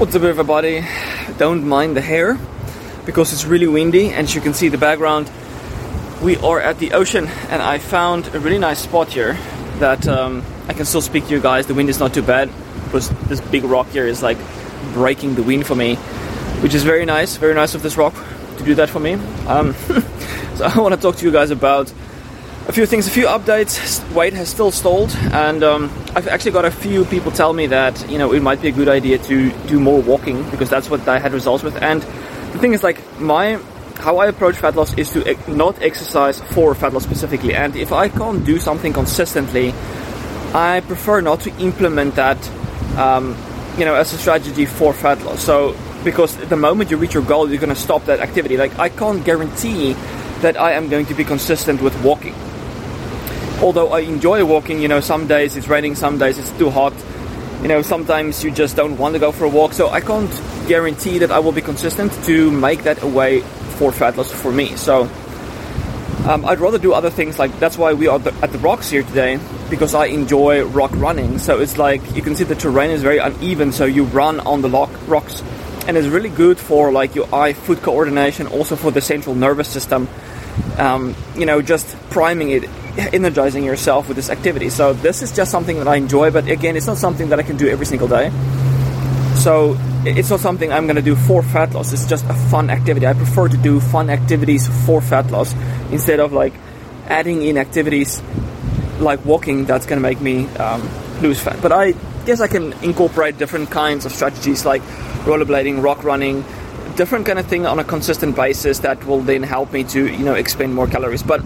What's 0.00 0.16
up, 0.16 0.22
everybody? 0.22 0.82
Don't 1.36 1.68
mind 1.68 1.94
the 1.94 2.00
hair 2.00 2.38
because 3.04 3.34
it's 3.34 3.44
really 3.44 3.66
windy, 3.66 4.08
and 4.08 4.26
as 4.26 4.34
you 4.34 4.40
can 4.40 4.54
see 4.54 4.68
the 4.68 4.78
background, 4.78 5.30
we 6.22 6.38
are 6.38 6.58
at 6.58 6.78
the 6.78 6.92
ocean, 6.92 7.26
and 7.50 7.60
I 7.60 7.76
found 7.76 8.34
a 8.34 8.40
really 8.40 8.56
nice 8.56 8.78
spot 8.78 9.12
here 9.12 9.34
that 9.78 10.08
um, 10.08 10.42
I 10.68 10.72
can 10.72 10.86
still 10.86 11.02
speak 11.02 11.26
to 11.26 11.32
you 11.32 11.38
guys. 11.38 11.66
The 11.66 11.74
wind 11.74 11.90
is 11.90 11.98
not 11.98 12.14
too 12.14 12.22
bad 12.22 12.50
because 12.84 13.10
this 13.28 13.42
big 13.42 13.62
rock 13.62 13.88
here 13.88 14.06
is 14.06 14.22
like 14.22 14.38
breaking 14.94 15.34
the 15.34 15.42
wind 15.42 15.66
for 15.66 15.74
me, 15.74 15.96
which 16.62 16.72
is 16.72 16.82
very 16.82 17.04
nice. 17.04 17.36
Very 17.36 17.52
nice 17.52 17.74
of 17.74 17.82
this 17.82 17.98
rock 17.98 18.14
to 18.56 18.64
do 18.64 18.74
that 18.76 18.88
for 18.88 19.00
me. 19.00 19.18
Um, 19.46 19.74
so 20.54 20.64
I 20.64 20.78
want 20.80 20.94
to 20.94 21.00
talk 21.00 21.16
to 21.16 21.26
you 21.26 21.30
guys 21.30 21.50
about 21.50 21.92
a 22.70 22.72
few 22.72 22.86
things, 22.86 23.08
a 23.08 23.10
few 23.10 23.26
updates. 23.26 24.00
Weight 24.14 24.32
has 24.32 24.48
still 24.48 24.70
stalled, 24.70 25.10
and 25.32 25.64
um, 25.64 25.90
I've 26.14 26.28
actually 26.28 26.52
got 26.52 26.64
a 26.64 26.70
few 26.70 27.04
people 27.04 27.32
tell 27.32 27.52
me 27.52 27.66
that 27.66 28.08
you 28.08 28.16
know 28.16 28.32
it 28.32 28.42
might 28.44 28.62
be 28.62 28.68
a 28.68 28.72
good 28.72 28.88
idea 28.88 29.18
to 29.18 29.50
do 29.66 29.80
more 29.80 30.00
walking 30.00 30.48
because 30.50 30.70
that's 30.70 30.88
what 30.88 31.06
I 31.08 31.18
had 31.18 31.32
results 31.32 31.64
with. 31.64 31.74
And 31.82 32.00
the 32.00 32.58
thing 32.60 32.72
is, 32.72 32.84
like 32.84 33.00
my 33.20 33.58
how 33.96 34.18
I 34.18 34.26
approach 34.26 34.54
fat 34.54 34.76
loss 34.76 34.94
is 34.96 35.10
to 35.14 35.36
not 35.50 35.82
exercise 35.82 36.38
for 36.54 36.76
fat 36.76 36.92
loss 36.92 37.02
specifically. 37.02 37.56
And 37.56 37.74
if 37.74 37.92
I 37.92 38.08
can't 38.08 38.46
do 38.46 38.60
something 38.60 38.92
consistently, 38.92 39.74
I 40.54 40.80
prefer 40.86 41.20
not 41.22 41.40
to 41.40 41.50
implement 41.58 42.14
that, 42.14 42.38
um, 42.96 43.36
you 43.78 43.84
know, 43.84 43.96
as 43.96 44.12
a 44.12 44.18
strategy 44.18 44.64
for 44.64 44.94
fat 44.94 45.20
loss. 45.24 45.42
So 45.42 45.74
because 46.04 46.36
the 46.36 46.56
moment 46.56 46.92
you 46.92 46.98
reach 46.98 47.14
your 47.14 47.24
goal, 47.24 47.50
you're 47.50 47.60
going 47.60 47.74
to 47.74 47.82
stop 47.88 48.04
that 48.04 48.20
activity. 48.20 48.56
Like 48.56 48.78
I 48.78 48.90
can't 48.90 49.24
guarantee 49.24 49.94
that 50.42 50.56
I 50.56 50.72
am 50.72 50.88
going 50.88 51.06
to 51.06 51.14
be 51.14 51.24
consistent 51.24 51.82
with 51.82 52.00
walking 52.04 52.34
although 53.62 53.92
I 53.92 54.00
enjoy 54.00 54.44
walking, 54.44 54.80
you 54.80 54.88
know, 54.88 55.00
some 55.00 55.26
days 55.26 55.56
it's 55.56 55.68
raining, 55.68 55.94
some 55.94 56.18
days 56.18 56.38
it's 56.38 56.50
too 56.52 56.70
hot. 56.70 56.94
You 57.62 57.68
know, 57.68 57.82
sometimes 57.82 58.42
you 58.42 58.50
just 58.50 58.76
don't 58.76 58.96
want 58.96 59.14
to 59.14 59.18
go 59.18 59.32
for 59.32 59.44
a 59.44 59.48
walk. 59.48 59.74
So 59.74 59.90
I 59.90 60.00
can't 60.00 60.30
guarantee 60.66 61.18
that 61.18 61.30
I 61.30 61.40
will 61.40 61.52
be 61.52 61.60
consistent 61.60 62.12
to 62.24 62.50
make 62.50 62.84
that 62.84 63.02
a 63.02 63.06
way 63.06 63.40
for 63.78 63.92
fat 63.92 64.16
loss 64.16 64.30
for 64.30 64.50
me. 64.50 64.76
So 64.76 65.10
um, 66.26 66.44
I'd 66.44 66.60
rather 66.60 66.78
do 66.78 66.92
other 66.92 67.10
things 67.10 67.38
like 67.38 67.58
that's 67.58 67.78
why 67.78 67.94
we 67.94 68.06
are 68.06 68.20
at 68.42 68.52
the 68.52 68.58
rocks 68.58 68.90
here 68.90 69.02
today 69.02 69.38
because 69.70 69.94
I 69.94 70.06
enjoy 70.06 70.64
rock 70.64 70.90
running. 70.94 71.38
So 71.38 71.60
it's 71.60 71.78
like 71.78 72.14
you 72.14 72.22
can 72.22 72.36
see 72.36 72.44
the 72.44 72.54
terrain 72.54 72.90
is 72.90 73.02
very 73.02 73.18
uneven, 73.18 73.72
so 73.72 73.84
you 73.84 74.04
run 74.04 74.40
on 74.40 74.60
the 74.60 74.68
lock, 74.68 74.90
rocks, 75.08 75.42
and 75.86 75.96
it's 75.96 76.08
really 76.08 76.28
good 76.28 76.58
for 76.58 76.92
like 76.92 77.14
your 77.14 77.32
eye 77.34 77.52
foot 77.52 77.82
coordination, 77.82 78.46
also 78.46 78.76
for 78.76 78.90
the 78.90 79.00
central 79.00 79.34
nervous 79.34 79.68
system. 79.68 80.08
Um, 80.76 81.14
you 81.36 81.46
know, 81.46 81.62
just 81.62 81.96
priming 82.10 82.50
it 82.50 82.64
energizing 83.12 83.64
yourself 83.64 84.08
with 84.08 84.16
this 84.16 84.30
activity. 84.30 84.70
So 84.70 84.92
this 84.92 85.22
is 85.22 85.32
just 85.32 85.50
something 85.50 85.78
that 85.78 85.88
I 85.88 85.96
enjoy, 85.96 86.30
but 86.30 86.46
again, 86.48 86.76
it's 86.76 86.86
not 86.86 86.98
something 86.98 87.28
that 87.30 87.38
I 87.38 87.42
can 87.42 87.56
do 87.56 87.68
every 87.68 87.86
single 87.86 88.08
day. 88.08 88.30
So 89.36 89.76
it's 90.04 90.30
not 90.30 90.40
something 90.40 90.72
I'm 90.72 90.86
going 90.86 90.96
to 90.96 91.02
do 91.02 91.16
for 91.16 91.42
fat 91.42 91.72
loss. 91.72 91.92
It's 91.92 92.06
just 92.06 92.24
a 92.26 92.34
fun 92.34 92.70
activity. 92.70 93.06
I 93.06 93.14
prefer 93.14 93.48
to 93.48 93.56
do 93.56 93.80
fun 93.80 94.10
activities 94.10 94.68
for 94.86 95.00
fat 95.00 95.30
loss 95.30 95.54
instead 95.90 96.20
of 96.20 96.32
like 96.32 96.52
adding 97.06 97.42
in 97.42 97.58
activities 97.58 98.22
like 98.98 99.24
walking 99.24 99.64
that's 99.64 99.86
going 99.86 99.96
to 99.96 100.02
make 100.02 100.20
me 100.20 100.46
um, 100.56 100.82
lose 101.22 101.40
fat. 101.40 101.60
But 101.62 101.72
I 101.72 101.92
guess 102.26 102.40
I 102.40 102.48
can 102.48 102.72
incorporate 102.82 103.38
different 103.38 103.70
kinds 103.70 104.04
of 104.04 104.12
strategies 104.12 104.64
like 104.64 104.82
rollerblading, 105.24 105.82
rock 105.82 106.04
running, 106.04 106.44
different 106.96 107.26
kind 107.26 107.38
of 107.38 107.46
thing 107.46 107.66
on 107.66 107.78
a 107.78 107.84
consistent 107.84 108.36
basis 108.36 108.80
that 108.80 109.04
will 109.06 109.20
then 109.20 109.42
help 109.42 109.72
me 109.72 109.84
to 109.84 110.06
you 110.06 110.24
know 110.24 110.34
expend 110.34 110.74
more 110.74 110.86
calories. 110.86 111.22
But 111.22 111.40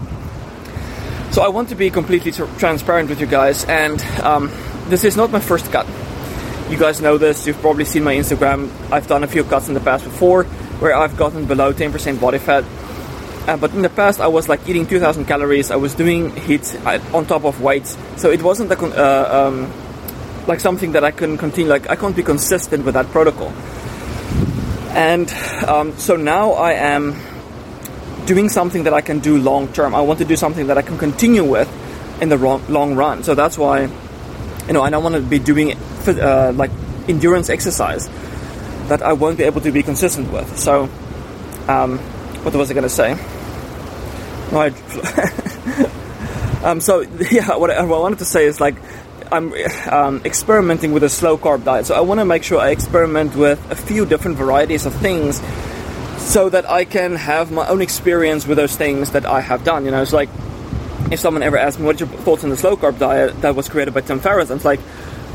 so 1.35 1.41
I 1.41 1.49
want 1.49 1.67
to 1.67 1.75
be 1.75 1.89
completely 1.89 2.31
tr- 2.31 2.45
transparent 2.57 3.09
with 3.09 3.19
you 3.19 3.27
guys, 3.27 3.65
and 3.65 4.01
um, 4.23 4.49
this 4.87 5.03
is 5.03 5.17
not 5.17 5.33
my 5.33 5.41
first 5.41 5.69
cut. 5.69 5.85
You 6.69 6.77
guys 6.77 7.01
know 7.01 7.17
this. 7.17 7.45
You've 7.45 7.59
probably 7.59 7.83
seen 7.83 8.05
my 8.05 8.15
Instagram. 8.15 8.71
I've 8.89 9.05
done 9.07 9.21
a 9.21 9.27
few 9.27 9.43
cuts 9.43 9.67
in 9.67 9.73
the 9.73 9.81
past 9.81 10.05
before, 10.05 10.45
where 10.79 10.95
I've 10.95 11.17
gotten 11.17 11.45
below 11.45 11.73
10% 11.73 12.21
body 12.21 12.37
fat. 12.37 12.63
Uh, 13.49 13.57
but 13.57 13.73
in 13.73 13.81
the 13.81 13.89
past, 13.89 14.21
I 14.21 14.27
was 14.27 14.47
like 14.47 14.65
eating 14.69 14.87
2,000 14.87 15.25
calories. 15.25 15.71
I 15.71 15.75
was 15.75 15.93
doing 15.93 16.31
HIIT 16.31 16.85
uh, 16.85 17.17
on 17.17 17.25
top 17.25 17.43
of 17.43 17.61
weights, 17.61 17.97
so 18.15 18.31
it 18.31 18.41
wasn't 18.41 18.71
con- 18.71 18.93
uh, 18.93 19.49
um, 19.49 19.73
like 20.47 20.61
something 20.61 20.93
that 20.93 21.03
I 21.03 21.11
can 21.11 21.37
continue. 21.37 21.69
Like 21.69 21.89
I 21.89 21.97
can't 21.97 22.15
be 22.15 22.23
consistent 22.23 22.85
with 22.85 22.93
that 22.93 23.07
protocol. 23.07 23.49
And 24.95 25.29
um, 25.67 25.97
so 25.97 26.15
now 26.15 26.51
I 26.51 26.75
am 26.75 27.17
doing 28.25 28.49
something 28.49 28.83
that 28.83 28.93
I 28.93 29.01
can 29.01 29.19
do 29.19 29.37
long 29.37 29.71
term. 29.73 29.95
I 29.95 30.01
want 30.01 30.19
to 30.19 30.25
do 30.25 30.35
something 30.35 30.67
that 30.67 30.77
I 30.77 30.81
can 30.81 30.97
continue 30.97 31.43
with 31.43 31.69
in 32.21 32.29
the 32.29 32.37
long 32.37 32.95
run. 32.95 33.23
So 33.23 33.35
that's 33.35 33.57
why, 33.57 33.83
you 34.67 34.73
know, 34.73 34.81
I 34.81 34.89
don't 34.89 35.03
want 35.03 35.15
to 35.15 35.21
be 35.21 35.39
doing 35.39 35.73
uh, 36.07 36.53
like 36.55 36.71
endurance 37.07 37.49
exercise 37.49 38.09
that 38.87 39.01
I 39.01 39.13
won't 39.13 39.37
be 39.37 39.43
able 39.43 39.61
to 39.61 39.71
be 39.71 39.83
consistent 39.83 40.31
with. 40.31 40.57
So, 40.57 40.89
um, 41.67 41.97
what 42.43 42.53
was 42.55 42.69
I 42.69 42.73
going 42.73 42.83
to 42.83 42.89
say? 42.89 43.15
No, 44.51 44.71
um, 46.63 46.79
so 46.79 47.01
yeah, 47.31 47.55
what 47.55 47.71
I, 47.71 47.83
what 47.83 47.97
I, 47.97 48.01
wanted 48.01 48.19
to 48.19 48.25
say 48.25 48.45
is 48.45 48.61
like 48.61 48.75
I'm 49.31 49.53
um, 49.89 50.21
experimenting 50.23 50.91
with 50.91 51.03
a 51.03 51.09
slow 51.09 51.37
carb 51.37 51.63
diet. 51.63 51.87
So 51.87 51.95
I 51.95 52.01
want 52.01 52.19
to 52.19 52.25
make 52.25 52.43
sure 52.43 52.59
I 52.59 52.69
experiment 52.69 53.35
with 53.35 53.59
a 53.71 53.75
few 53.75 54.05
different 54.05 54.37
varieties 54.37 54.85
of 54.85 54.93
things 54.93 55.41
so 56.17 56.49
that 56.49 56.69
I 56.69 56.85
can 56.85 57.15
have 57.15 57.51
my 57.51 57.67
own 57.67 57.81
experience 57.81 58.47
with 58.47 58.57
those 58.57 58.75
things 58.75 59.11
that 59.11 59.25
I 59.25 59.41
have 59.41 59.63
done. 59.63 59.85
You 59.85 59.91
know, 59.91 60.01
it's 60.01 60.13
like 60.13 60.29
if 61.11 61.19
someone 61.19 61.43
ever 61.43 61.57
asked 61.57 61.79
me, 61.79 61.85
"What's 61.85 61.99
your 61.99 62.09
thoughts 62.09 62.43
on 62.43 62.49
the 62.49 62.57
slow 62.57 62.75
carb 62.77 62.99
diet 62.99 63.41
that 63.41 63.55
was 63.55 63.69
created 63.69 63.93
by 63.93 64.01
Tim 64.01 64.19
Ferriss?" 64.19 64.49
I'm 64.49 64.59
like, 64.59 64.79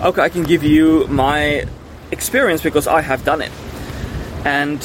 okay, 0.03 0.23
I 0.23 0.29
can 0.29 0.43
give 0.43 0.65
you 0.65 1.07
my 1.09 1.65
experience 2.11 2.63
because 2.63 2.87
I 2.87 3.03
have 3.03 3.25
done 3.25 3.43
it, 3.43 3.53
and 4.45 4.83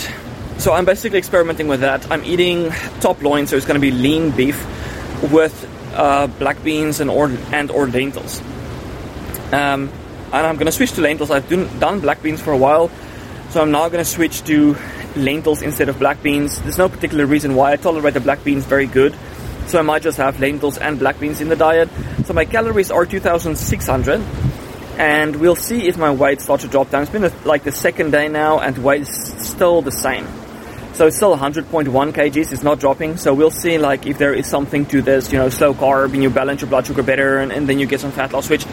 so 0.58 0.74
I'm 0.74 0.86
basically 0.86 1.20
experimenting 1.20 1.68
with 1.68 1.82
that. 1.82 2.10
I'm 2.12 2.24
eating 2.24 2.72
top 3.02 3.22
loin, 3.22 3.48
so 3.48 3.56
it's 3.58 3.66
going 3.66 3.80
to 3.80 3.82
be 3.82 3.92
lean 3.92 4.32
beef 4.32 4.64
with 5.32 5.54
uh, 5.96 6.28
black 6.28 6.64
beans 6.64 7.00
and 7.00 7.10
or 7.10 7.32
and 7.52 7.72
or 7.72 7.88
lentils. 7.88 8.42
Um, 9.52 9.92
and 10.34 10.48
I'm 10.48 10.56
going 10.56 10.66
to 10.66 10.72
switch 10.72 10.94
to 10.94 11.02
lentils. 11.02 11.32
I've 11.32 11.48
done 11.80 12.00
black 12.00 12.22
beans 12.22 12.42
for 12.42 12.52
a 12.52 12.58
while, 12.58 12.90
so 13.56 13.62
I'm 13.62 13.72
now 13.72 13.88
to 13.88 14.04
switch 14.04 14.44
to 14.48 14.76
lentils 15.16 15.62
instead 15.62 15.88
of 15.88 15.98
black 15.98 16.22
beans. 16.22 16.60
There's 16.60 16.78
no 16.78 16.90
particular 16.90 17.26
reason 17.26 17.56
why. 17.56 17.72
I 17.72 17.78
tolerate 17.78 18.14
the 18.14 18.20
black 18.20 18.44
beans 18.44 18.66
very 18.66 18.86
good. 18.86 19.16
So 19.68 19.80
I 19.80 19.82
might 19.82 20.02
just 20.02 20.18
have 20.18 20.42
lentils 20.42 20.78
and 20.78 21.00
black 21.00 21.22
beans 21.22 21.40
in 21.40 21.48
the 21.48 21.56
diet. 21.56 21.88
So 22.26 22.34
my 22.34 22.44
calories 22.44 22.92
are 22.92 23.06
2,600. 23.06 24.20
And 24.98 25.38
we'll 25.38 25.56
see 25.56 25.88
if 25.88 25.98
my 25.98 26.12
weight 26.12 26.42
starts 26.42 26.66
to 26.66 26.70
drop 26.70 26.90
down. 26.90 27.04
It's 27.04 27.12
been 27.12 27.32
like 27.46 27.64
the 27.64 27.72
second 27.72 28.12
day 28.12 28.28
now 28.28 28.60
and 28.60 28.78
weight 28.80 29.04
is 29.04 29.48
still 29.48 29.82
the 29.82 29.90
same. 29.90 30.28
So 30.92 31.08
it's 31.08 31.16
still 31.16 31.34
100.1 31.38 31.86
kgs, 32.12 32.52
it's 32.52 32.62
not 32.62 32.82
dropping. 32.82 33.16
So 33.16 33.34
we'll 33.34 33.52
see 33.52 33.78
like 33.78 34.06
if 34.06 34.18
there 34.18 34.34
is 34.34 34.48
something 34.48 34.86
to 34.88 35.02
this, 35.02 35.32
you 35.32 35.40
know, 35.40 35.48
slow 35.48 35.74
carb 35.74 36.14
and 36.14 36.22
you 36.22 36.30
balance 36.30 36.60
your 36.60 36.70
blood 36.70 36.88
sugar 36.88 37.04
better 37.04 37.38
and, 37.38 37.54
and 37.54 37.70
then 37.70 37.80
you 37.80 37.86
get 37.86 38.02
some 38.02 38.12
fat 38.12 38.34
loss, 38.34 38.50
which 38.50 38.66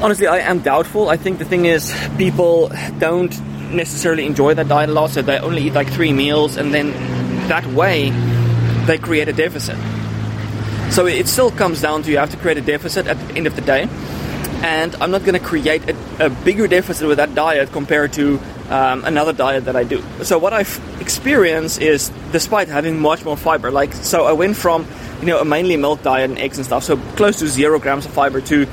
honestly 0.00 0.28
I 0.28 0.38
am 0.38 0.60
doubtful. 0.60 1.08
I 1.08 1.16
think 1.16 1.40
the 1.40 1.44
thing 1.44 1.66
is 1.66 1.92
people 2.16 2.70
don't 3.00 3.34
necessarily 3.72 4.26
enjoy 4.26 4.54
that 4.54 4.68
diet 4.68 4.90
a 4.90 4.92
lot, 4.92 5.10
so 5.10 5.22
they 5.22 5.38
only 5.38 5.62
eat 5.62 5.74
like 5.74 5.90
three 5.90 6.12
meals, 6.12 6.56
and 6.56 6.72
then 6.72 6.92
that 7.48 7.66
way 7.66 8.10
they 8.86 8.98
create 8.98 9.28
a 9.28 9.32
deficit. 9.32 9.76
So 10.90 11.06
it 11.06 11.28
still 11.28 11.50
comes 11.50 11.82
down 11.82 12.02
to 12.02 12.10
you 12.10 12.18
have 12.18 12.30
to 12.30 12.36
create 12.36 12.56
a 12.56 12.62
deficit 12.62 13.06
at 13.06 13.18
the 13.18 13.34
end 13.34 13.46
of 13.46 13.54
the 13.54 13.62
day. 13.62 13.88
And 14.62 14.96
I'm 14.96 15.10
not 15.10 15.20
going 15.20 15.38
to 15.38 15.44
create 15.44 15.88
a, 15.88 16.26
a, 16.26 16.30
bigger 16.30 16.66
deficit 16.66 17.06
with 17.06 17.18
that 17.18 17.34
diet 17.34 17.70
compared 17.70 18.12
to 18.14 18.40
um, 18.70 19.04
another 19.04 19.32
diet 19.32 19.66
that 19.66 19.76
I 19.76 19.84
do. 19.84 20.02
So 20.24 20.38
what 20.38 20.52
I've 20.52 20.80
experienced 21.00 21.80
is, 21.80 22.10
despite 22.32 22.66
having 22.66 22.98
much 22.98 23.24
more 23.24 23.36
fiber, 23.36 23.70
like 23.70 23.92
so, 23.92 24.24
I 24.24 24.32
went 24.32 24.56
from 24.56 24.84
you 25.20 25.26
know 25.26 25.38
a 25.38 25.44
mainly 25.44 25.76
milk 25.76 26.02
diet 26.02 26.30
and 26.30 26.38
eggs 26.40 26.56
and 26.56 26.66
stuff, 26.66 26.82
so 26.82 26.96
close 26.96 27.38
to 27.38 27.46
zero 27.46 27.78
grams 27.78 28.04
of 28.04 28.12
fiber, 28.12 28.40
to 28.40 28.66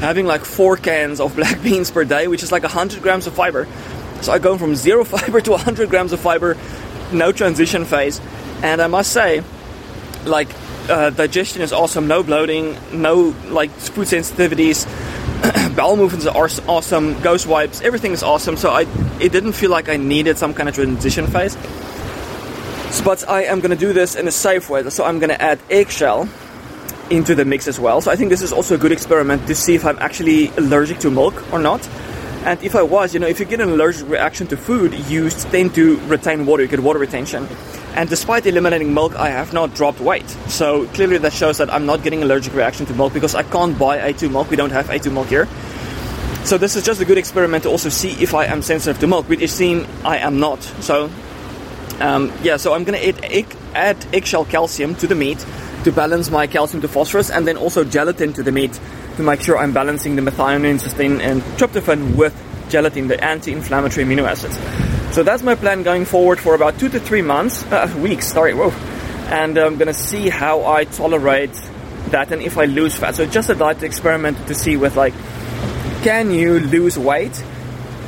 having 0.00 0.26
like 0.26 0.44
four 0.44 0.76
cans 0.76 1.20
of 1.20 1.34
black 1.40 1.60
beans 1.62 1.90
per 1.90 2.04
day, 2.04 2.28
which 2.28 2.42
is 2.42 2.52
like 2.52 2.62
100 2.62 3.02
grams 3.02 3.26
of 3.26 3.34
fiber. 3.34 3.66
So 4.22 4.32
I 4.32 4.38
go 4.38 4.58
from 4.58 4.74
zero 4.74 5.04
fiber 5.14 5.40
to 5.40 5.50
100 5.52 5.90
grams 5.90 6.12
of 6.12 6.20
fiber, 6.20 6.56
no 7.12 7.32
transition 7.32 7.84
phase, 7.84 8.20
and 8.62 8.80
I 8.80 8.86
must 8.86 9.12
say, 9.12 9.42
like 10.24 10.48
uh, 10.88 11.10
digestion 11.10 11.62
is 11.62 11.72
awesome, 11.72 12.06
no 12.08 12.22
bloating, 12.22 12.76
no 12.92 13.34
like 13.48 13.70
food 13.70 14.06
sensitivities, 14.06 14.86
bowel 15.76 15.96
movements 15.96 16.26
are 16.26 16.48
awesome, 16.68 17.20
ghost 17.20 17.46
wipes, 17.46 17.80
everything 17.80 18.12
is 18.12 18.22
awesome. 18.22 18.56
So 18.56 18.70
I, 18.70 18.82
it 19.20 19.32
didn't 19.32 19.52
feel 19.52 19.70
like 19.70 19.88
I 19.88 19.96
needed 19.96 20.38
some 20.38 20.54
kind 20.54 20.68
of 20.68 20.74
transition 20.74 21.26
phase. 21.26 21.56
So, 22.90 23.04
but 23.04 23.28
I 23.28 23.44
am 23.44 23.60
going 23.60 23.72
to 23.72 23.76
do 23.76 23.92
this 23.92 24.14
in 24.14 24.26
a 24.28 24.32
safe 24.32 24.70
way. 24.70 24.88
So 24.90 25.04
I'm 25.04 25.18
going 25.18 25.30
to 25.30 25.40
add 25.40 25.60
eggshell 25.70 26.28
into 27.10 27.34
the 27.34 27.44
mix 27.44 27.68
as 27.68 27.78
well. 27.78 28.00
So 28.00 28.10
I 28.10 28.16
think 28.16 28.30
this 28.30 28.42
is 28.42 28.52
also 28.52 28.74
a 28.74 28.78
good 28.78 28.92
experiment 28.92 29.46
to 29.48 29.54
see 29.54 29.74
if 29.74 29.84
I'm 29.84 29.98
actually 29.98 30.48
allergic 30.56 30.98
to 31.00 31.10
milk 31.10 31.52
or 31.52 31.58
not. 31.58 31.86
And 32.46 32.62
if 32.62 32.76
I 32.76 32.82
was, 32.82 33.12
you 33.12 33.18
know, 33.18 33.26
if 33.26 33.40
you 33.40 33.44
get 33.44 33.60
an 33.60 33.70
allergic 33.70 34.08
reaction 34.08 34.46
to 34.46 34.56
food, 34.56 34.94
you 35.08 35.30
tend 35.30 35.74
to 35.74 35.98
retain 36.06 36.46
water, 36.46 36.62
you 36.62 36.68
get 36.68 36.78
water 36.78 37.00
retention. 37.00 37.48
And 37.96 38.08
despite 38.08 38.46
eliminating 38.46 38.94
milk, 38.94 39.16
I 39.16 39.30
have 39.30 39.52
not 39.52 39.74
dropped 39.74 39.98
weight. 39.98 40.28
So 40.46 40.86
clearly 40.94 41.18
that 41.18 41.32
shows 41.32 41.58
that 41.58 41.74
I'm 41.74 41.86
not 41.86 42.04
getting 42.04 42.22
allergic 42.22 42.54
reaction 42.54 42.86
to 42.86 42.94
milk 42.94 43.12
because 43.12 43.34
I 43.34 43.42
can't 43.42 43.76
buy 43.76 43.98
A2 43.98 44.30
milk. 44.30 44.48
We 44.48 44.56
don't 44.56 44.70
have 44.70 44.86
A2 44.86 45.12
milk 45.12 45.26
here. 45.26 45.48
So 46.44 46.56
this 46.56 46.76
is 46.76 46.84
just 46.84 47.00
a 47.00 47.04
good 47.04 47.18
experiment 47.18 47.64
to 47.64 47.68
also 47.68 47.88
see 47.88 48.10
if 48.22 48.32
I 48.32 48.44
am 48.44 48.62
sensitive 48.62 49.00
to 49.00 49.08
milk, 49.08 49.28
which 49.28 49.40
is 49.40 49.50
seen 49.50 49.84
I 50.04 50.18
am 50.18 50.38
not. 50.38 50.62
So 50.62 51.10
um, 51.98 52.32
yeah, 52.42 52.58
so 52.58 52.74
I'm 52.74 52.84
gonna 52.84 52.98
egg, 52.98 53.56
add 53.74 53.96
eggshell 54.12 54.44
calcium 54.44 54.94
to 54.96 55.08
the 55.08 55.16
meat 55.16 55.44
to 55.82 55.90
balance 55.90 56.30
my 56.30 56.46
calcium 56.46 56.80
to 56.82 56.88
phosphorus, 56.88 57.28
and 57.30 57.46
then 57.46 57.56
also 57.56 57.82
gelatin 57.82 58.32
to 58.34 58.44
the 58.44 58.52
meat 58.52 58.78
to 59.16 59.22
make 59.22 59.40
sure 59.40 59.58
I'm 59.58 59.72
balancing 59.72 60.16
the 60.16 60.22
methionine, 60.22 60.80
cysteine, 60.80 61.20
and 61.20 61.42
tryptophan 61.58 62.16
with 62.16 62.34
gelatin, 62.68 63.08
the 63.08 63.22
anti-inflammatory 63.22 64.06
amino 64.06 64.28
acids. 64.28 64.56
So 65.14 65.22
that's 65.22 65.42
my 65.42 65.54
plan 65.54 65.82
going 65.82 66.04
forward 66.04 66.38
for 66.38 66.54
about 66.54 66.78
two 66.78 66.88
to 66.88 67.00
three 67.00 67.22
months, 67.22 67.64
uh, 67.72 67.92
weeks. 67.98 68.26
Sorry, 68.26 68.54
whoa, 68.54 68.70
and 69.30 69.56
I'm 69.56 69.78
gonna 69.78 69.94
see 69.94 70.28
how 70.28 70.64
I 70.66 70.84
tolerate 70.84 71.54
that 72.10 72.30
and 72.32 72.42
if 72.42 72.58
I 72.58 72.66
lose 72.66 72.94
fat. 72.94 73.14
So 73.14 73.26
just 73.26 73.50
a 73.50 73.54
diet 73.54 73.82
experiment 73.82 74.46
to 74.48 74.54
see 74.54 74.76
with 74.76 74.96
like, 74.96 75.14
can 76.02 76.30
you 76.30 76.60
lose 76.60 76.98
weight 76.98 77.42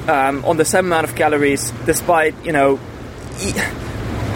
um, 0.08 0.44
on 0.44 0.56
the 0.56 0.64
same 0.64 0.86
amount 0.86 1.08
of 1.08 1.14
calories 1.14 1.70
despite 1.86 2.34
you 2.44 2.52
know 2.52 2.78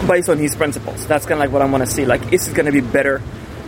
based 0.07 0.29
on 0.29 0.37
his 0.37 0.55
principles. 0.55 1.05
That's 1.07 1.25
kind 1.25 1.33
of 1.33 1.39
like 1.39 1.51
what 1.51 1.61
I 1.61 1.65
want 1.65 1.83
to 1.85 1.89
see. 1.89 2.05
Like, 2.05 2.33
is 2.33 2.47
it 2.47 2.55
to 2.55 2.71
be 2.71 2.81
better 2.81 3.21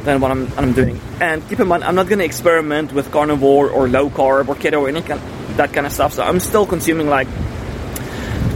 than 0.05 0.21
what 0.21 0.31
I'm, 0.31 0.51
I'm 0.57 0.73
doing? 0.73 0.99
And 1.19 1.47
keep 1.49 1.59
in 1.59 1.67
mind, 1.67 1.83
I'm 1.83 1.95
not 1.95 2.07
going 2.07 2.19
to 2.19 2.25
experiment 2.25 2.93
with 2.93 3.11
carnivore 3.11 3.69
or 3.69 3.87
low 3.89 4.09
carb 4.09 4.47
or 4.47 4.55
keto 4.55 4.81
or 4.81 4.87
any 4.87 5.01
kind 5.01 5.19
that 5.57 5.73
kind 5.73 5.85
of 5.85 5.91
stuff. 5.91 6.13
So 6.13 6.23
I'm 6.23 6.39
still 6.39 6.65
consuming 6.65 7.09
like 7.09 7.27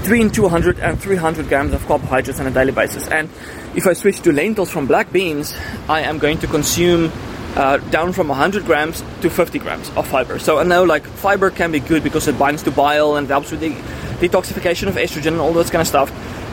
between 0.01 0.29
200 0.29 0.79
and 0.79 0.99
300 0.99 1.47
grams 1.47 1.73
of 1.73 1.85
carbohydrates 1.85 2.39
on 2.39 2.47
a 2.47 2.51
daily 2.51 2.71
basis. 2.71 3.07
And 3.07 3.29
if 3.75 3.85
I 3.85 3.93
switch 3.93 4.21
to 4.21 4.31
lentils 4.31 4.71
from 4.71 4.87
black 4.87 5.11
beans, 5.11 5.55
I 5.87 6.01
am 6.01 6.17
going 6.17 6.39
to 6.39 6.47
consume 6.47 7.11
uh, 7.55 7.77
down 7.77 8.13
from 8.13 8.27
100 8.27 8.65
grams 8.65 9.03
to 9.21 9.29
50 9.29 9.59
grams 9.59 9.89
of 9.91 10.07
fiber. 10.07 10.39
So 10.39 10.59
I 10.59 10.63
know 10.63 10.83
like 10.83 11.05
fiber 11.05 11.49
can 11.49 11.71
be 11.71 11.79
good 11.79 12.03
because 12.03 12.27
it 12.27 12.37
binds 12.37 12.63
to 12.63 12.71
bile 12.71 13.15
and 13.15 13.27
helps 13.27 13.51
with 13.51 13.59
the 13.59 13.71
detoxification 14.19 14.87
of 14.87 14.95
estrogen 14.95 15.33
and 15.33 15.41
all 15.41 15.53
this 15.53 15.69
kind 15.69 15.81
of 15.81 15.87
stuff. 15.87 16.09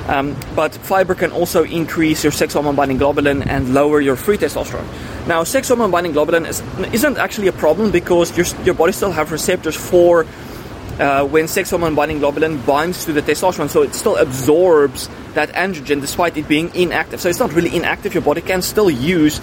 Um, 0.08 0.36
but 0.54 0.72
fiber 0.74 1.14
can 1.14 1.32
also 1.32 1.64
increase 1.64 2.22
your 2.22 2.32
sex 2.32 2.54
hormone 2.54 2.76
binding 2.76 2.98
globulin 2.98 3.44
and 3.46 3.74
lower 3.74 4.00
your 4.00 4.16
free 4.16 4.38
testosterone. 4.38 4.86
Now, 5.26 5.42
sex 5.42 5.68
hormone 5.68 5.90
binding 5.90 6.12
globulin 6.12 6.46
is, 6.46 6.62
isn't 6.92 7.18
actually 7.18 7.48
a 7.48 7.52
problem 7.52 7.90
because 7.90 8.36
your, 8.36 8.46
your 8.64 8.74
body 8.74 8.92
still 8.92 9.10
have 9.10 9.32
receptors 9.32 9.74
for 9.74 10.24
uh, 11.00 11.24
when 11.26 11.48
sex 11.48 11.70
hormone 11.70 11.94
binding 11.94 12.20
globulin 12.20 12.64
binds 12.64 13.04
to 13.04 13.12
the 13.12 13.20
testosterone, 13.20 13.68
so 13.68 13.82
it 13.82 13.94
still 13.94 14.16
absorbs 14.16 15.08
that 15.34 15.50
androgen 15.50 16.00
despite 16.00 16.36
it 16.36 16.48
being 16.48 16.74
inactive. 16.74 17.20
So 17.20 17.28
it's 17.28 17.40
not 17.40 17.52
really 17.52 17.74
inactive. 17.74 18.14
Your 18.14 18.22
body 18.22 18.40
can 18.40 18.62
still 18.62 18.88
use 18.88 19.40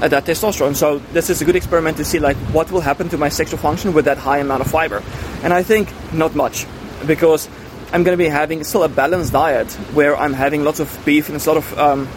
uh, 0.00 0.08
that 0.08 0.24
testosterone. 0.24 0.74
So 0.74 0.98
this 1.12 1.30
is 1.30 1.42
a 1.42 1.44
good 1.44 1.56
experiment 1.56 1.98
to 1.98 2.04
see 2.04 2.18
like 2.18 2.36
what 2.52 2.70
will 2.72 2.80
happen 2.80 3.08
to 3.10 3.18
my 3.18 3.28
sexual 3.28 3.58
function 3.58 3.92
with 3.92 4.06
that 4.06 4.18
high 4.18 4.38
amount 4.38 4.62
of 4.62 4.70
fiber. 4.70 5.02
And 5.42 5.52
I 5.52 5.62
think 5.62 5.88
not 6.12 6.34
much 6.34 6.66
because 7.06 7.48
I'm 7.90 8.04
going 8.04 8.16
to 8.16 8.22
be 8.22 8.28
having 8.28 8.64
still 8.64 8.82
a 8.82 8.88
balanced 8.88 9.32
diet 9.32 9.70
where 9.94 10.14
I'm 10.14 10.34
having 10.34 10.62
lots 10.62 10.78
of 10.78 10.88
beef 11.06 11.30
and 11.30 11.40
a 11.40 11.48
lot 11.48 11.56
of 11.56 11.78
um, 11.78 12.08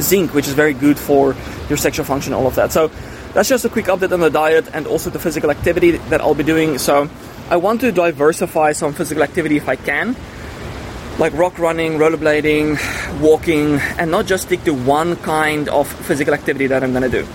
zinc, 0.00 0.34
which 0.34 0.48
is 0.48 0.54
very 0.54 0.74
good 0.74 0.98
for 0.98 1.36
your 1.68 1.78
sexual 1.78 2.04
function, 2.04 2.32
all 2.32 2.48
of 2.48 2.56
that. 2.56 2.72
So 2.72 2.90
that's 3.32 3.48
just 3.48 3.64
a 3.64 3.68
quick 3.68 3.86
update 3.86 4.12
on 4.12 4.20
the 4.20 4.30
diet 4.30 4.68
and 4.74 4.86
also 4.86 5.10
the 5.10 5.20
physical 5.20 5.50
activity 5.50 5.92
that 5.92 6.20
I'll 6.20 6.34
be 6.34 6.42
doing. 6.42 6.78
So 6.78 7.08
I 7.48 7.56
want 7.56 7.80
to 7.82 7.92
diversify 7.92 8.72
some 8.72 8.92
physical 8.92 9.22
activity 9.22 9.56
if 9.56 9.68
I 9.68 9.76
can, 9.76 10.16
like 11.18 11.32
rock 11.34 11.60
running, 11.60 11.92
rollerblading, 11.92 13.20
walking, 13.20 13.78
and 13.98 14.10
not 14.10 14.26
just 14.26 14.44
stick 14.48 14.64
to 14.64 14.74
one 14.74 15.14
kind 15.16 15.68
of 15.68 15.86
physical 15.86 16.34
activity 16.34 16.66
that 16.66 16.82
I'm 16.82 16.90
going 16.90 17.08
to 17.08 17.22
do. 17.22 17.26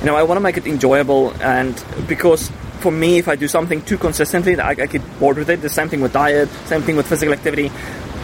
You 0.00 0.06
know, 0.06 0.16
I 0.16 0.22
want 0.22 0.36
to 0.36 0.40
make 0.40 0.56
it 0.56 0.66
enjoyable, 0.66 1.34
and 1.42 1.74
because 2.08 2.50
for 2.80 2.90
me, 2.90 3.18
if 3.18 3.28
I 3.28 3.36
do 3.36 3.48
something 3.48 3.82
too 3.82 3.98
consistently, 3.98 4.58
I, 4.58 4.70
I 4.70 4.74
get 4.86 5.02
bored 5.18 5.36
with 5.36 5.50
it. 5.50 5.60
The 5.60 5.68
same 5.68 5.88
thing 5.88 6.00
with 6.00 6.12
diet, 6.12 6.48
same 6.66 6.82
thing 6.82 6.96
with 6.96 7.06
physical 7.06 7.32
activity. 7.32 7.70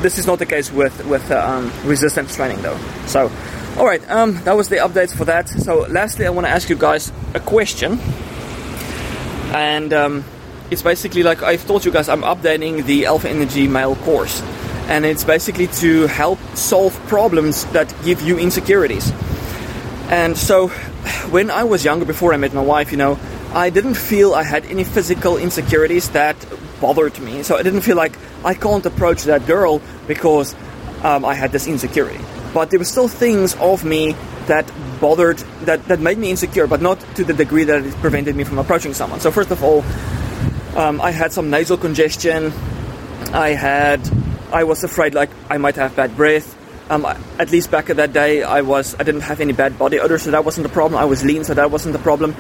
This 0.01 0.19
is 0.19 0.27
not 0.27 0.39
the 0.39 0.47
case 0.47 0.73
with 0.73 1.05
with 1.07 1.31
uh, 1.31 1.39
um, 1.39 1.73
resistance 1.85 2.35
training, 2.37 2.63
though. 2.63 2.79
So, 3.07 3.31
all 3.79 3.87
right, 3.87 4.03
um, 4.11 4.43
that 4.45 4.57
was 4.57 4.69
the 4.69 4.77
updates 4.77 5.15
for 5.15 5.25
that. 5.27 5.49
So, 5.49 5.87
lastly, 5.89 6.27
I 6.27 6.31
want 6.31 6.47
to 6.47 6.51
ask 6.51 6.69
you 6.69 6.77
guys 6.77 7.13
a 7.35 7.41
question, 7.41 7.99
and 9.55 9.93
um, 9.93 10.25
it's 10.71 10.83
basically 10.83 11.23
like 11.23 11.43
I've 11.43 11.67
told 11.67 11.85
you 11.85 11.93
guys, 11.93 12.09
I'm 12.09 12.23
updating 12.23 12.85
the 12.85 13.07
Alpha 13.07 13.29
Energy 13.29 13.69
Male 13.69 13.97
course, 13.97 14.43
and 14.89 15.05
it's 15.05 15.25
basically 15.25 15.69
to 15.83 16.07
help 16.07 16.39
solve 16.55 16.95
problems 17.07 17.65
that 17.67 17.93
give 18.05 18.23
you 18.23 18.39
insecurities. 18.39 19.13
And 20.09 20.37
so, 20.37 20.69
when 21.31 21.51
I 21.51 21.65
was 21.65 21.85
younger, 21.85 22.05
before 22.05 22.35
I 22.35 22.37
met 22.37 22.53
my 22.53 22.63
wife, 22.63 22.91
you 22.91 22.99
know, 22.99 23.19
I 23.57 23.71
didn't 23.71 23.95
feel 23.95 24.35
I 24.35 24.43
had 24.43 24.67
any 24.67 24.85
physical 24.85 25.39
insecurities 25.39 26.11
that 26.11 26.37
bothered 26.79 27.19
me. 27.21 27.43
So 27.43 27.57
I 27.57 27.63
didn't 27.63 27.81
feel 27.81 27.97
like 27.97 28.13
I 28.45 28.53
can't 28.53 28.85
approach 28.85 29.23
that 29.23 29.47
girl 29.47 29.81
because 30.07 30.55
um, 31.03 31.25
I 31.25 31.33
had 31.33 31.53
this 31.53 31.67
insecurity. 31.67 32.21
But 32.53 32.69
there 32.69 32.79
were 32.79 32.85
still 32.85 33.09
things 33.09 33.55
of 33.55 33.83
me 33.83 34.15
that 34.47 34.71
bothered, 35.01 35.39
that, 35.63 35.83
that 35.87 36.01
made 36.01 36.19
me 36.19 36.31
insecure, 36.31 36.67
but 36.67 36.83
not 36.83 37.01
to 37.17 37.25
the 37.25 37.33
degree 37.33 37.65
that 37.65 37.83
it 37.83 37.95
prevented 37.95 38.37
me 38.37 38.45
from 38.45 38.59
approaching 38.59 38.93
someone. 38.93 39.21
So 39.21 39.31
first 39.31 39.51
of 39.51 39.65
all, 39.65 39.83
um, 40.77 41.01
I 41.01 41.11
had 41.11 41.33
some 41.33 41.49
nasal 41.49 41.79
congestion. 41.79 42.53
I 43.33 43.51
had, 43.51 44.07
I 44.53 44.65
was 44.65 44.85
afraid 44.85 45.15
like 45.15 45.31
I 45.49 45.57
might 45.57 45.77
have 45.77 45.97
bad 45.97 46.15
breath. 46.15 46.55
Um, 46.91 47.07
at 47.39 47.51
least 47.51 47.71
back 47.71 47.89
in 47.89 47.97
that 47.97 48.13
day, 48.13 48.43
I 48.43 48.61
was, 48.61 48.95
I 49.01 49.03
didn't 49.03 49.23
have 49.23 49.41
any 49.41 49.55
bad 49.55 49.79
body 49.79 49.99
odor, 49.99 50.19
so 50.19 50.31
that 50.33 50.45
wasn't 50.45 50.67
the 50.67 50.73
problem. 50.73 51.01
I 51.01 51.07
was 51.07 51.25
lean, 51.25 51.43
so 51.43 51.55
that 51.55 51.71
wasn't 51.71 51.95
the 51.95 52.03
problem. 52.03 52.37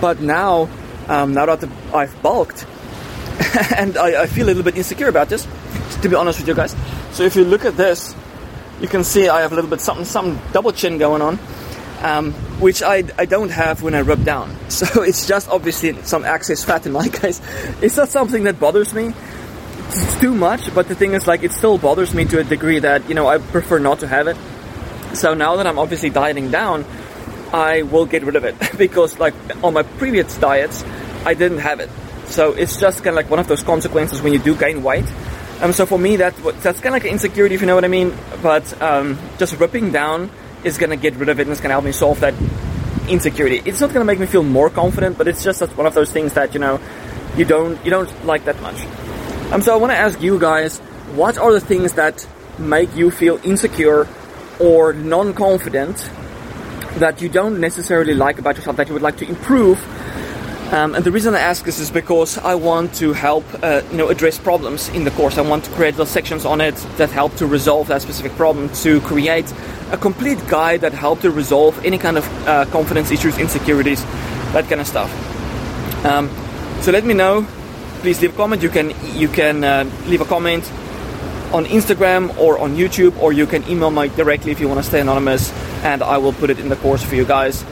But 0.00 0.20
now, 0.20 0.68
um, 1.08 1.34
now 1.34 1.46
that 1.46 1.68
I've 1.94 2.22
bulked, 2.22 2.66
and 3.76 3.96
I, 3.96 4.22
I, 4.22 4.26
feel 4.26 4.46
a 4.46 4.48
little 4.48 4.62
bit 4.62 4.76
insecure 4.76 5.08
about 5.08 5.28
this, 5.28 5.46
to 6.02 6.08
be 6.08 6.14
honest 6.14 6.40
with 6.40 6.48
you 6.48 6.54
guys. 6.54 6.74
So 7.12 7.22
if 7.22 7.36
you 7.36 7.44
look 7.44 7.64
at 7.64 7.76
this, 7.76 8.14
you 8.80 8.88
can 8.88 9.04
see 9.04 9.28
I 9.28 9.40
have 9.40 9.52
a 9.52 9.54
little 9.54 9.70
bit 9.70 9.80
something, 9.80 10.04
some 10.04 10.40
double 10.52 10.72
chin 10.72 10.98
going 10.98 11.22
on, 11.22 11.38
um, 12.02 12.32
which 12.60 12.82
I, 12.82 13.04
I 13.18 13.24
don't 13.24 13.50
have 13.50 13.82
when 13.82 13.94
I 13.94 14.02
rub 14.02 14.24
down. 14.24 14.56
So 14.70 15.02
it's 15.02 15.26
just 15.26 15.48
obviously 15.48 16.00
some 16.02 16.24
excess 16.24 16.64
fat 16.64 16.86
in 16.86 16.92
my 16.92 17.08
case. 17.20 17.40
It's 17.82 17.96
not 17.96 18.08
something 18.08 18.44
that 18.44 18.60
bothers 18.60 18.94
me 18.94 19.12
it's 19.92 20.20
too 20.20 20.34
much, 20.34 20.72
but 20.72 20.86
the 20.86 20.94
thing 20.94 21.14
is, 21.14 21.26
like, 21.26 21.42
it 21.42 21.50
still 21.50 21.76
bothers 21.76 22.14
me 22.14 22.24
to 22.26 22.38
a 22.38 22.44
degree 22.44 22.78
that 22.78 23.08
you 23.08 23.14
know 23.14 23.26
I 23.26 23.38
prefer 23.38 23.80
not 23.80 24.00
to 24.00 24.06
have 24.06 24.28
it. 24.28 24.36
So 25.16 25.34
now 25.34 25.56
that 25.56 25.66
I'm 25.66 25.80
obviously 25.80 26.10
dieting 26.10 26.52
down, 26.52 26.84
I 27.52 27.82
will 27.82 28.06
get 28.06 28.24
rid 28.24 28.36
of 28.36 28.44
it 28.44 28.56
because 28.78 29.18
like 29.18 29.34
on 29.62 29.74
my 29.74 29.82
previous 29.82 30.36
diets, 30.38 30.84
I 31.24 31.34
didn't 31.34 31.58
have 31.58 31.80
it. 31.80 31.90
So 32.26 32.52
it's 32.52 32.78
just 32.78 32.98
kind 32.98 33.08
of 33.08 33.16
like 33.16 33.30
one 33.30 33.40
of 33.40 33.48
those 33.48 33.62
consequences 33.62 34.22
when 34.22 34.32
you 34.32 34.38
do 34.38 34.54
gain 34.56 34.82
weight. 34.82 35.06
Um, 35.60 35.72
so 35.72 35.84
for 35.84 35.98
me, 35.98 36.16
that 36.16 36.36
that's 36.62 36.80
kind 36.80 36.86
of 36.86 36.92
like 36.92 37.04
an 37.04 37.10
insecurity, 37.10 37.54
if 37.54 37.60
you 37.60 37.66
know 37.66 37.74
what 37.74 37.84
I 37.84 37.88
mean. 37.88 38.14
But 38.42 38.80
um, 38.80 39.18
just 39.38 39.58
ripping 39.58 39.92
down 39.92 40.30
is 40.64 40.78
gonna 40.78 40.96
get 40.96 41.16
rid 41.16 41.28
of 41.28 41.38
it 41.40 41.42
and 41.42 41.50
it's 41.50 41.60
gonna 41.60 41.74
help 41.74 41.84
me 41.84 41.92
solve 41.92 42.20
that 42.20 42.34
insecurity. 43.08 43.60
It's 43.64 43.80
not 43.80 43.92
gonna 43.92 44.04
make 44.04 44.20
me 44.20 44.26
feel 44.26 44.42
more 44.42 44.70
confident, 44.70 45.18
but 45.18 45.28
it's 45.28 45.42
just 45.42 45.60
one 45.76 45.86
of 45.86 45.94
those 45.94 46.10
things 46.10 46.34
that 46.34 46.54
you 46.54 46.60
know 46.60 46.80
you 47.36 47.44
don't 47.44 47.84
you 47.84 47.90
don't 47.90 48.24
like 48.24 48.44
that 48.44 48.60
much. 48.62 48.80
Um, 49.52 49.62
so 49.62 49.74
I 49.74 49.76
want 49.76 49.92
to 49.92 49.98
ask 49.98 50.20
you 50.22 50.38
guys, 50.38 50.78
what 51.14 51.36
are 51.36 51.52
the 51.52 51.60
things 51.60 51.94
that 51.94 52.26
make 52.58 52.94
you 52.94 53.10
feel 53.10 53.40
insecure 53.42 54.06
or 54.60 54.92
non-confident 54.92 56.08
that 56.98 57.22
you 57.22 57.28
don't 57.28 57.60
necessarily 57.60 58.14
like 58.14 58.38
about 58.38 58.56
yourself 58.56 58.76
that 58.76 58.88
you 58.88 58.94
would 58.94 59.02
like 59.02 59.16
to 59.18 59.28
improve. 59.28 59.78
Um, 60.72 60.94
and 60.94 61.04
the 61.04 61.10
reason 61.10 61.34
I 61.34 61.40
ask 61.40 61.64
this 61.64 61.80
is 61.80 61.90
because 61.90 62.38
I 62.38 62.54
want 62.54 62.94
to 62.96 63.12
help, 63.12 63.44
uh, 63.60 63.82
you 63.90 63.96
know, 63.96 64.08
address 64.08 64.38
problems 64.38 64.88
in 64.90 65.02
the 65.02 65.10
course. 65.10 65.36
I 65.36 65.40
want 65.40 65.64
to 65.64 65.70
create 65.72 65.94
little 65.94 66.06
sections 66.06 66.44
on 66.44 66.60
it 66.60 66.76
that 66.96 67.10
help 67.10 67.34
to 67.36 67.46
resolve 67.46 67.88
that 67.88 68.02
specific 68.02 68.32
problem, 68.32 68.68
to 68.84 69.00
create 69.00 69.52
a 69.90 69.96
complete 69.96 70.38
guide 70.46 70.82
that 70.82 70.92
help 70.92 71.20
to 71.22 71.30
resolve 71.30 71.84
any 71.84 71.98
kind 71.98 72.16
of 72.16 72.46
uh, 72.46 72.66
confidence 72.66 73.10
issues, 73.10 73.36
insecurities, 73.36 74.04
that 74.52 74.68
kind 74.68 74.80
of 74.80 74.86
stuff. 74.86 75.10
Um, 76.04 76.30
so 76.82 76.92
let 76.92 77.04
me 77.04 77.14
know. 77.14 77.46
Please 78.02 78.22
leave 78.22 78.32
a 78.32 78.36
comment. 78.36 78.62
You 78.62 78.70
can 78.70 78.94
you 79.18 79.28
can 79.28 79.64
uh, 79.64 79.90
leave 80.06 80.20
a 80.20 80.24
comment 80.24 80.64
on 81.52 81.66
Instagram 81.66 82.36
or 82.38 82.58
on 82.58 82.76
YouTube, 82.76 83.18
or 83.20 83.32
you 83.32 83.46
can 83.46 83.68
email 83.68 83.90
me 83.90 84.08
directly 84.08 84.52
if 84.52 84.60
you 84.60 84.68
want 84.68 84.78
to 84.78 84.86
stay 84.86 85.00
anonymous, 85.00 85.50
and 85.82 86.02
I 86.02 86.18
will 86.18 86.32
put 86.32 86.50
it 86.50 86.58
in 86.58 86.68
the 86.68 86.76
course 86.76 87.02
for 87.02 87.14
you 87.14 87.24
guys 87.24 87.64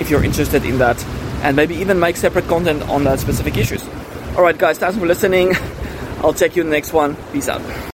if 0.00 0.10
you're 0.10 0.24
interested 0.24 0.64
in 0.64 0.78
that, 0.78 1.02
and 1.42 1.56
maybe 1.56 1.76
even 1.76 2.00
make 2.00 2.16
separate 2.16 2.46
content 2.48 2.82
on 2.88 3.04
that 3.04 3.20
specific 3.20 3.56
issues. 3.56 3.86
Alright, 4.36 4.58
guys, 4.58 4.78
thanks 4.78 4.96
for 4.98 5.06
listening. 5.06 5.54
I'll 6.18 6.34
check 6.34 6.56
you 6.56 6.62
in 6.62 6.68
the 6.68 6.74
next 6.74 6.92
one. 6.92 7.16
Peace 7.32 7.48
out. 7.48 7.60